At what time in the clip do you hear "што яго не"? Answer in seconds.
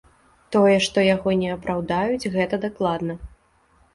0.85-1.49